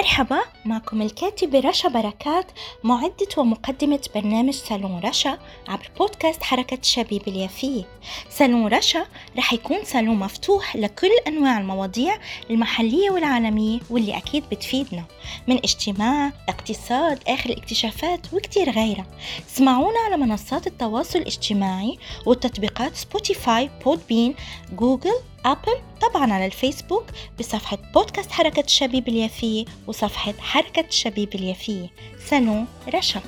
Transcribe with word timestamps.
مرحبا 0.00 0.40
معكم 0.64 1.02
الكاتبة 1.02 1.60
رشا 1.60 1.88
بركات 1.88 2.46
معدة 2.84 3.28
ومقدمة 3.36 4.00
برنامج 4.14 4.54
صالون 4.54 5.00
رشا 5.04 5.38
عبر 5.68 5.90
بودكاست 5.98 6.42
حركة 6.42 6.78
الشبيبة 6.82 7.28
اليافية. 7.28 7.84
صالون 8.30 8.66
رشا 8.66 9.06
رح 9.38 9.52
يكون 9.52 9.84
صالون 9.84 10.16
مفتوح 10.16 10.76
لكل 10.76 11.10
أنواع 11.26 11.58
المواضيع 11.58 12.18
المحلية 12.50 13.10
والعالمية 13.10 13.80
واللي 13.90 14.16
أكيد 14.16 14.44
بتفيدنا 14.50 15.04
من 15.46 15.56
اجتماع 15.56 16.32
اقتصاد 16.48 17.18
آخر 17.28 17.50
الاكتشافات 17.50 18.34
وكتير 18.34 18.70
غيرها. 18.70 19.06
اسمعونا 19.48 19.98
على 20.06 20.16
منصات 20.16 20.66
التواصل 20.66 21.18
الاجتماعي 21.18 21.98
والتطبيقات 22.26 22.96
Spotify 22.96 23.70
Podbean 23.84 24.34
Google 24.72 25.20
Apple 25.44 25.80
طبعا 26.00 26.32
على 26.32 26.46
الفيسبوك 26.46 27.04
بصفحة 27.38 27.78
بودكاست 27.94 28.30
حركة 28.30 28.60
الشبيب 28.60 29.08
اليافية 29.08 29.64
وصفحة 29.86 30.32
حركة 30.38 30.86
الشبيب 30.88 31.34
اليافية 31.34 31.90
سنو 32.26 32.64
رشا. 32.94 33.20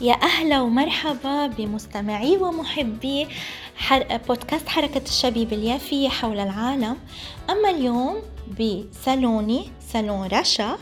يا 0.00 0.14
أهلا 0.14 0.60
ومرحبا 0.60 1.46
بمستمعي 1.46 2.36
ومحبي 2.36 3.28
حر... 3.76 4.16
بودكاست 4.28 4.68
حركة 4.68 5.02
الشبيب 5.04 5.52
اليافية 5.52 6.08
حول 6.08 6.40
العالم. 6.40 6.96
أما 7.50 7.70
اليوم 7.70 8.22
بسالوني 8.60 9.72
سالون 9.92 10.26
رشا 10.26 10.78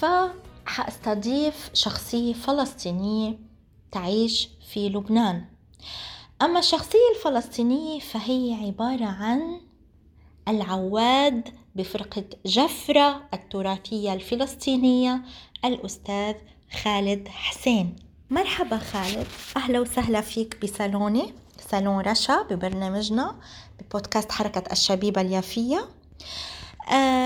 فحأستضيف 0.00 1.70
شخصية 1.74 2.32
فلسطينية 2.32 3.38
تعيش 3.92 4.48
في 4.72 4.88
لبنان. 4.88 5.44
أما 6.42 6.58
الشخصية 6.58 6.98
الفلسطينية 7.16 8.00
فهي 8.00 8.54
عبارة 8.66 9.04
عن 9.04 9.60
العواد 10.48 11.48
بفرقة 11.74 12.24
جفرة 12.46 13.22
التراثية 13.34 14.12
الفلسطينية 14.12 15.22
الأستاذ 15.64 16.34
خالد 16.82 17.28
حسين. 17.28 17.96
مرحبا 18.30 18.78
خالد. 18.78 19.26
أهلا 19.56 19.80
وسهلا 19.80 20.20
فيك 20.20 20.58
بصالوني 20.62 21.34
صالون 21.70 22.00
رشا 22.00 22.42
ببرنامجنا 22.42 23.36
ببودكاست 23.80 24.32
حركة 24.32 24.72
الشبيبة 24.72 25.20
اليافية. 25.20 25.88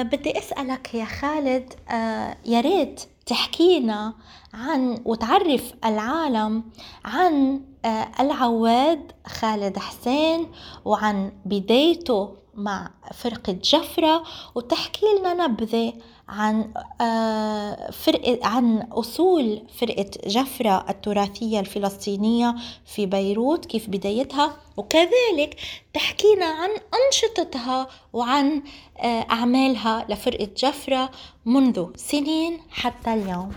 أه 0.01 0.03
بدي 0.03 0.39
أسألك 0.39 0.95
يا 0.95 1.05
خالد 1.05 1.75
أه 1.89 2.37
يا 2.47 2.61
ريت 2.61 3.01
تحكينا 3.27 4.15
عن 4.55 5.03
وتعرف 5.05 5.75
العالم 5.85 6.65
عن 7.05 7.61
آه، 7.85 8.09
العواد 8.21 9.13
خالد 9.27 9.79
حسين 9.79 10.47
وعن 10.85 11.33
بدايته 11.45 12.37
مع 12.57 12.91
فرقة 13.15 13.53
جفرة 13.53 14.23
وتحكي 14.55 15.07
لنا 15.21 15.47
نبذة 15.47 15.93
عن 16.29 16.73
آه، 17.01 17.91
فرقة 17.91 18.39
عن 18.43 18.83
أصول 18.83 19.63
فرقة 19.79 20.11
جفرة 20.27 20.87
التراثية 20.89 21.61
الفلسطينية 21.61 22.55
في 22.87 23.07
بيروت 23.07 23.67
كيف 23.67 23.91
بدايتها. 23.91 24.57
وكذلك 24.77 25.57
تحكينا 25.95 26.47
عن 26.47 26.71
أنشطتها 26.95 27.87
وعن 28.13 28.63
آه، 28.99 29.27
أعمالها 29.31 30.07
لفرقة 30.09 30.49
جفرة 30.57 31.11
منذ 31.45 31.87
سنين 31.97 32.61
حتى 32.71 33.15
اليوم. 33.15 33.53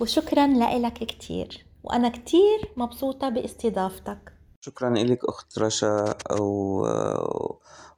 وشكرا 0.00 0.46
لك 0.46 0.92
كتير. 0.94 1.64
وأنا 1.84 2.08
كتير 2.08 2.72
مبسوطة 2.76 3.28
باستضافتك. 3.28 4.31
شكرا 4.64 4.90
لك 4.90 5.24
أخت 5.24 5.58
رشا 5.58 6.14
أو 6.30 6.86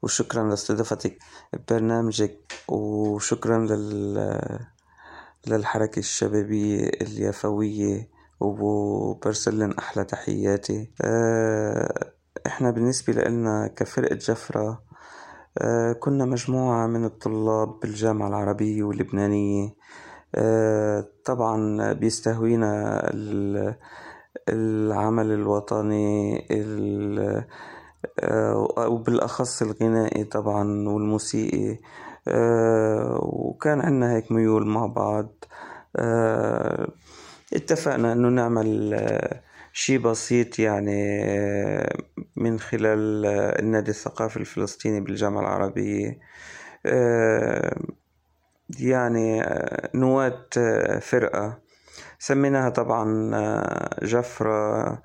وشكرا 0.02 0.48
لأستضافتك 0.48 1.18
ببرنامجك 1.52 2.52
وشكرا 2.68 3.58
لل 3.58 4.58
للحركة 5.46 5.98
الشبابية 5.98 6.88
اليافوية 6.88 8.08
وبرسلن 8.40 9.72
أحلى 9.78 10.04
تحياتي. 10.04 10.90
آه، 11.02 12.12
إحنا 12.46 12.70
بالنسبة 12.70 13.12
لنا 13.12 13.66
كفرقة 13.66 14.14
جفرة 14.14 14.82
آه، 15.58 15.92
كنا 15.92 16.24
مجموعة 16.24 16.86
من 16.86 17.04
الطلاب 17.04 17.80
بالجامعة 17.80 18.28
العربية 18.28 18.82
واللبنانية. 18.82 19.74
آه، 20.34 21.08
طبعا 21.24 21.92
بيستهوينا 21.92 23.02
العمل 24.48 25.32
الوطني 25.32 26.38
آه، 28.20 28.68
وبالأخص 28.78 29.62
الغنائي 29.62 30.24
طبعا 30.24 30.88
والموسيقي. 30.88 31.78
آه، 32.28 33.18
وكان 33.22 33.80
عنا 33.80 34.12
هيك 34.16 34.32
ميول 34.32 34.66
مع 34.66 34.86
بعض. 34.86 35.44
اتفقنا 37.54 38.12
إنه 38.12 38.28
نعمل 38.28 38.98
شي 39.72 39.98
بسيط 39.98 40.58
يعني 40.58 41.26
من 42.36 42.60
خلال 42.60 43.26
النادي 43.60 43.90
الثقافي 43.90 44.36
الفلسطيني 44.36 45.00
بالجامعة 45.00 45.40
العربية. 45.40 46.18
يعني 48.80 49.42
آه، 49.42 49.90
نواة 49.94 50.46
آه، 50.58 50.98
فرقة. 50.98 51.63
سميناها 52.18 52.68
طبعا 52.68 53.30
آه، 53.34 54.04
جفرة 54.04 55.02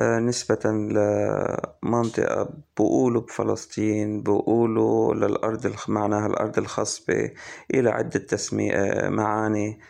نسبة 0.00 0.58
لمنطقة 0.64 2.48
بقولوا 2.78 3.22
بفلسطين 3.22 4.22
بقولوا 4.22 5.14
للأرض 5.14 5.72
معناها 5.88 6.26
الأرض 6.26 6.58
الخصبة 6.58 7.30
إلى 7.74 7.90
عدة 7.90 8.20
تسمي 8.20 8.72
معاني 9.08 9.80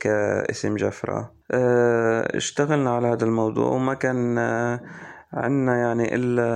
كاسم 0.00 0.76
جفرة. 0.76 1.34
اشتغلنا 2.36 2.96
على 2.96 3.08
هذا 3.08 3.24
الموضوع 3.24 3.66
وما 3.66 3.94
كان 3.94 4.38
عنا 5.32 5.76
يعني 5.76 6.14
إلا 6.14 6.46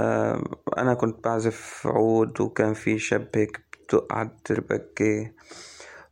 أنا 0.79 0.95
كنت 0.95 1.25
بعزف 1.25 1.87
عود 1.87 2.41
وكان 2.41 2.75
في 2.75 2.99
شاب 2.99 3.29
هيك 3.35 3.61
بدق 3.91 4.13
على 4.13 4.29
التربكة 4.29 5.31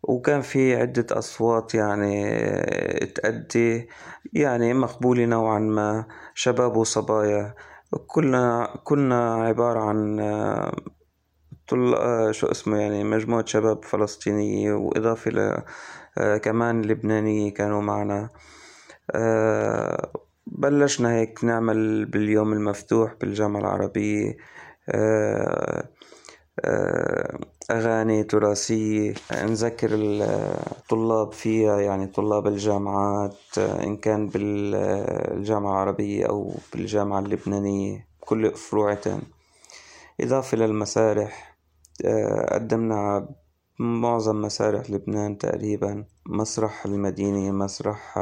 وكان 0.09 0.41
في 0.41 0.77
عدة 0.77 1.07
أصوات 1.19 1.75
يعني 1.75 2.37
تأدي 3.15 3.89
يعني 4.33 4.75
مقبولة 4.75 5.25
نوعا 5.25 5.59
ما 5.59 6.07
شباب 6.35 6.77
وصبايا. 6.77 7.55
كلنا 8.07 8.69
كنا 8.85 9.35
عبارة 9.35 9.81
عن 9.81 10.21
طل 11.69 11.95
شو 12.31 12.47
اسمه 12.47 12.79
يعني 12.79 13.05
مجموعة 13.05 13.47
شباب 13.47 13.85
فلسطينية 13.85 14.73
وإضافة 14.73 15.31
ل 15.31 15.63
كمان 16.39 16.83
لبنانية 16.83 17.55
كانوا 17.55 17.83
معنا. 17.83 18.31
بلشنا 20.47 21.13
هيك 21.15 21.45
نعمل 21.45 22.05
باليوم 22.05 22.53
المفتوح 22.53 23.15
بالجامعة 23.15 23.61
العربية. 23.61 24.37
أغاني 27.71 28.25
تراثية. 28.25 29.15
نذكر 29.33 29.89
الطلاب 29.93 31.33
فيها 31.33 31.81
يعني 31.81 32.07
طلاب 32.07 32.47
الجامعات 32.47 33.59
إن 33.59 33.97
كان 33.97 34.29
بالجامعة 34.29 35.73
العربية 35.73 36.27
أو 36.27 36.55
بالجامعة 36.73 37.19
اللبنانية 37.19 38.07
كل 38.21 38.55
فروعتين. 38.55 39.23
إضافة 40.21 40.57
للمسارح 40.57 41.57
قدمنا 42.53 43.29
معظم 43.79 44.43
مسارح 44.43 44.91
لبنان 44.91 45.39
تقريبا. 45.39 46.05
مسرح 46.27 46.87
المدينة 46.87 47.53
مسرح 47.53 48.19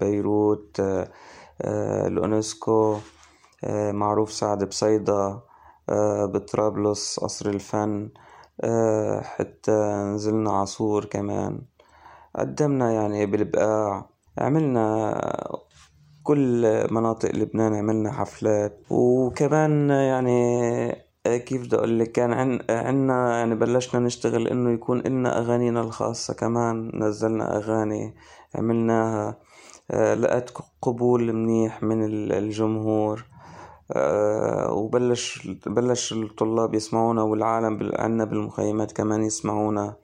بيروت 0.00 0.82
الأونسكو 1.64 2.96
معروف 3.68 4.32
سعد 4.32 4.64
بصيدا. 4.64 5.40
بطرابلس 6.26 7.20
قصر 7.20 7.50
الفن 7.50 8.08
آه، 8.60 9.20
حتى 9.20 9.72
نزلنا 10.14 10.50
عصور 10.52 11.04
كمان. 11.04 11.62
قدمنا 12.36 12.92
يعني 12.92 13.26
بالبقاع 13.26 14.08
عملنا 14.38 15.14
كل 16.22 16.86
مناطق 16.90 17.34
لبنان 17.34 17.74
عملنا 17.74 18.12
حفلات. 18.12 18.80
وكمان 18.90 19.90
يعني 19.90 21.04
كيف 21.24 21.66
بدي 21.66 21.76
أقول 21.76 21.98
لك 21.98 22.12
كان 22.12 22.60
عنا 22.70 23.38
يعني 23.38 23.54
بلشنا 23.54 24.00
نشتغل 24.00 24.48
إنه 24.48 24.70
يكون 24.70 25.00
لنا 25.00 25.38
أغانينا 25.38 25.80
الخاصة 25.80 26.34
كمان. 26.34 26.90
نزلنا 26.94 27.56
أغاني 27.56 28.14
عملناها 28.54 29.38
آه، 29.90 30.14
لقت 30.14 30.52
قبول 30.82 31.32
منيح 31.32 31.82
من 31.82 32.04
الجمهور. 32.32 33.18
آه، 33.18 33.33
وبلش 34.70 35.48
بلش 35.66 36.12
الطلاب 36.12 36.74
يسمعونا 36.74 37.22
والعالم 37.22 37.92
عنا 37.94 38.24
بالمخيمات 38.24 38.92
كمان 38.92 39.22
يسمعونا. 39.22 39.96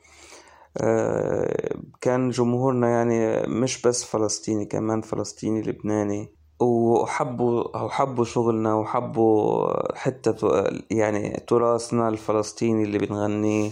آه، 0.76 1.76
كان 2.00 2.30
جمهورنا 2.30 2.88
يعني 2.88 3.42
مش 3.46 3.82
بس 3.82 4.04
فلسطيني 4.04 4.64
كمان 4.64 5.00
فلسطيني 5.00 5.62
لبناني. 5.62 6.34
وحبوا 6.60 7.76
وحبوا 7.84 8.24
شغلنا 8.24 8.74
وحبوا 8.74 9.96
حتى 9.98 10.34
يعني 10.90 11.44
تراثنا 11.48 12.08
الفلسطيني 12.08 12.82
اللي 12.82 12.98
بنغنيه. 12.98 13.70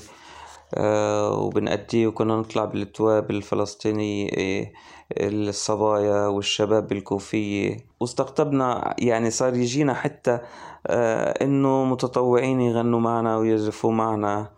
وبنأديه 0.76 2.06
وكنا 2.06 2.36
نطلع 2.36 2.64
بالتواب 2.64 3.30
الفلسطينية 3.30 4.72
الصبايا 5.20 6.26
والشباب 6.26 6.88
بالكوفية. 6.88 7.76
واستقطبنا 8.00 8.94
يعني 8.98 9.30
صار 9.30 9.54
يجينا 9.54 9.94
حتى 9.94 10.40
إنه 11.42 11.84
متطوعين 11.84 12.60
يغنوا 12.60 13.00
معنا 13.00 13.36
ويعزفوا 13.36 13.92
معنا. 13.92 14.50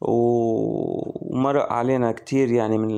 ومرق 0.00 1.72
علينا 1.72 2.12
كتير 2.12 2.50
يعني 2.52 2.78
من 2.78 2.90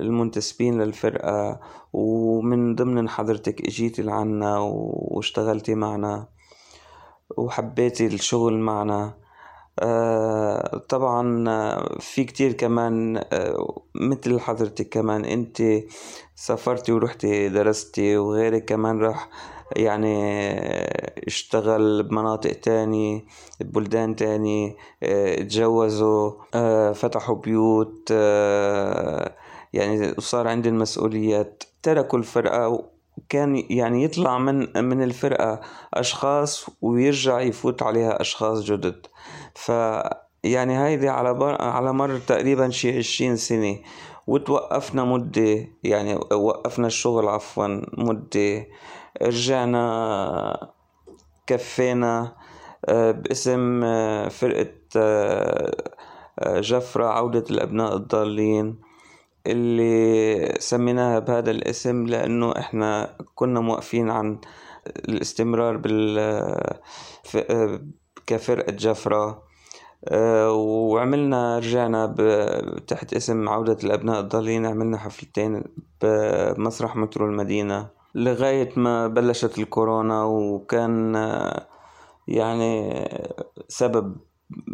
المنتسبين 0.00 0.82
للفرقة. 0.82 1.60
ومن 1.92 2.74
ضمن 2.74 3.08
حضرتك 3.08 3.60
اجيتي 3.60 4.02
لعنا 4.02 4.58
واشتغلتي 4.58 5.74
معنا 5.74 6.28
وحبيتي 7.36 8.06
الشغل 8.06 8.58
معنا. 8.58 9.04
آه، 9.04 9.19
طبعا 10.88 11.44
في 12.00 12.24
كتير 12.24 12.52
كمان 12.52 13.16
آه، 13.32 13.82
مثل 13.94 14.40
حضرتك 14.40 14.88
كمان 14.88 15.24
أنت 15.24 15.62
سافرتي 16.34 16.92
ورحتي 16.92 17.48
درستي 17.48 18.16
وغيرك 18.16 18.64
كمان 18.64 19.00
راح 19.00 19.28
يعني 19.76 20.16
اشتغل 21.26 22.02
بمناطق 22.02 22.52
تانية 22.52 23.24
ببلدان 23.60 24.16
تانية 24.16 24.76
آه، 25.02 25.40
اتجوزوا 25.40 26.32
فتحوا 26.92 27.36
بيوت 27.36 28.10
يعني 29.72 30.14
وصار 30.18 30.48
عندي 30.48 30.68
المسؤوليات. 30.68 31.62
تركوا 31.82 32.18
الفرقة 32.18 32.90
كان 33.28 33.64
يعني 33.70 34.04
يطلع 34.04 34.38
من 34.38 34.84
من 34.84 35.02
الفرقة 35.02 35.60
أشخاص 35.94 36.66
ويرجع 36.82 37.40
يفوت 37.40 37.82
عليها 37.82 38.20
أشخاص 38.20 38.62
جدد 38.62 39.06
ف 39.54 39.72
يعني 40.44 40.84
هيدي 40.84 41.08
على. 41.08 41.56
على 41.60 41.92
مر 41.92 42.18
تقريبا 42.18 42.70
شي 42.70 42.98
عشرين 42.98 43.36
سنة 43.36 43.78
وتوقفنا 44.26 45.04
مدة 45.04 45.66
يعني 45.84 46.14
وقفنا 46.32 46.86
الشغل 46.86 47.28
عفوا 47.28 47.66
مدة 47.98 48.66
رجعنا 49.22 50.70
كفينا 51.46 52.36
آه، 52.88 53.10
باسم 53.10 53.84
آه، 53.84 54.28
فرقة 54.28 54.72
آه، 54.96 56.60
جفرة 56.60 57.04
عودة 57.04 57.44
الأبناء 57.50 57.96
الضالين 57.96 58.89
اللي 59.46 60.54
سميناها 60.58 61.18
بهذا 61.18 61.50
الاسم 61.50 62.06
لأنه 62.06 62.52
إحنا 62.58 63.16
كنا 63.34 63.60
موقفين 63.60 64.10
عن 64.10 64.38
الاستمرار 65.08 65.76
بال 65.76 66.18
كفرقة 68.26 68.72
جفرة. 68.72 69.50
آه، 70.08 70.52
وعملنا 70.52 71.58
رجعنا 71.58 72.06
تحت 72.86 73.14
اسم 73.14 73.48
عودة 73.48 73.76
الأبناء 73.84 74.20
الضالين 74.20 74.66
عملنا 74.66 74.98
حفلتين 74.98 75.64
بمسرح 76.02 76.96
مترو 76.96 77.26
المدينة 77.26 77.88
لغاية 78.14 78.70
ما 78.76 79.08
بلشت 79.08 79.58
الكورونا 79.58 80.24
وكان 80.24 81.14
يعني 82.28 82.92
سبب 83.68 84.16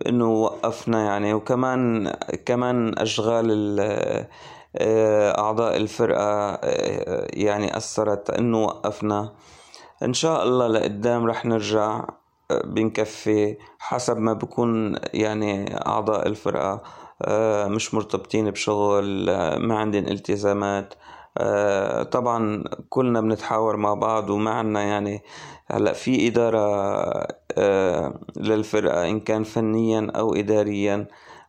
إنه 0.07 0.33
وقفنا 0.33 1.05
يعني. 1.05 1.35
وكمان 1.35 2.13
كمان 2.47 2.99
أشغال 2.99 3.47
آه، 4.79 5.39
أعضاء 5.39 5.77
الفرقة 5.77 6.51
آه، 6.55 7.27
يعني 7.33 7.77
أثرت 7.77 8.31
إنه 8.31 8.65
وقفنا. 8.65 9.33
إن 10.03 10.15
شاء 10.15 10.43
الله 10.43 10.67
لقدام 10.67 11.27
رح 11.27 11.45
نرجع 11.47 12.05
آه، 12.51 12.63
بنكفي 12.67 13.57
حسب 13.79 14.19
ما 14.19 14.33
بكون 14.33 14.97
يعني 15.15 15.77
أعضاء 15.87 16.27
الفرقة 16.29 16.83
مش 17.69 17.95
مرتبطين 17.95 18.51
بشغل 18.51 19.25
ما 19.59 19.79
عندن 19.79 20.09
التزامات. 20.09 20.95
طبعا 22.13 22.65
كلنا 22.89 23.21
بنتحاور 23.21 23.77
مع 23.77 23.95
بعض 23.95 24.31
وما 24.31 24.51
عنا 24.51 24.83
يعني 24.83 25.23
هلأ 25.67 25.93
في 25.93 26.29
إدارة 26.29 27.27
للفرقة 28.37 29.09
إن 29.09 29.21
كان 29.21 29.45
فنيا 29.45 30.13
أو 30.17 30.35
إداريا. 30.35 31.07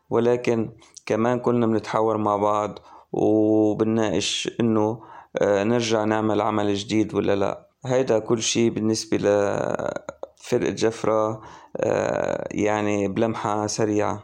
ولكن 0.10 0.70
كمان 1.06 1.40
كلنا 1.40 1.68
بنتحاور 1.68 2.18
مع 2.18 2.38
بعض 2.38 2.80
وبنناقش 3.12 4.50
إنه 4.60 5.02
آه، 5.42 5.64
نرجع 5.64 6.04
نعمل 6.04 6.42
عمل 6.42 6.76
جديد 6.76 7.14
ولا 7.14 7.36
لا. 7.36 7.68
هيدا 7.86 8.20
كل 8.20 8.42
شي 8.42 8.70
بالنسبة 8.70 9.18
لفرقة 9.18 10.70
جفرة 10.70 11.42
آه، 11.78 12.48
يعني 12.52 13.08
بلمحة 13.08 13.68
سريعة. 13.68 14.24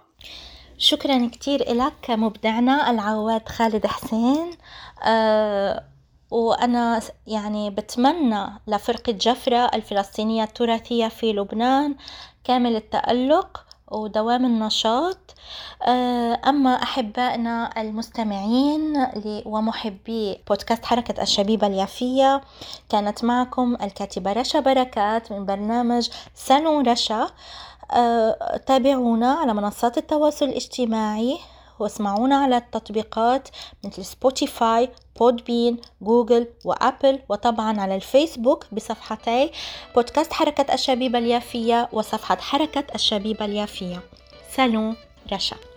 شكرا 0.77 1.27
كتير 1.27 1.61
إلك 1.71 2.09
مبدعنا 2.09 2.91
العواد 2.91 3.49
خالد 3.49 3.87
حسين. 3.87 4.51
أه 5.03 5.83
وأنا 6.31 7.01
يعني 7.27 7.69
بتمنى 7.69 8.45
لفرقة 8.67 9.11
جفرة 9.11 9.57
الفلسطينية 9.57 10.43
التراثية 10.43 11.07
في 11.07 11.33
لبنان 11.33 11.95
كامل 12.43 12.75
التألق. 12.75 13.65
ودوام 13.93 14.45
النشاط. 14.45 15.17
آه، 15.83 16.39
أما 16.45 16.83
أحبائنا 16.83 17.81
المستمعين 17.81 19.07
ومحبي 19.45 20.37
بودكاست 20.49 20.85
حركة 20.85 21.21
الشبيبة 21.21 21.67
اليافية 21.67 22.41
كانت 22.89 23.23
معكم 23.23 23.77
الكاتبة 23.81 24.33
رشا 24.33 24.59
بركات 24.59 25.31
من 25.31 25.45
برنامج 25.45 26.09
سنو 26.35 26.79
رشا. 26.81 27.27
آه، 27.91 28.57
تابعونا 28.65 29.31
على 29.31 29.53
منصات 29.53 29.97
التواصل 29.97 30.45
الاجتماعي. 30.45 31.39
واسمعونا 31.79 32.35
على 32.35 32.57
التطبيقات 32.57 33.47
مثل 33.85 34.05
Spotify 34.05 34.89
Podbean 35.19 35.77
Google 36.01 36.47
و 36.65 36.74
Apple 36.74 37.19
وطبعا 37.29 37.81
على 37.81 37.95
الفيسبوك 37.95 38.65
بصفحتي 38.71 39.51
بودكاست 39.95 40.33
حركة 40.33 40.73
الشبيبة 40.73 41.19
اليافية 41.19 41.89
وصفحة 41.91 42.37
حركة 42.37 42.83
الشبيبة 42.95 43.45
اليافية. 43.45 44.01
صالون 44.55 44.95
رشا. 45.33 45.72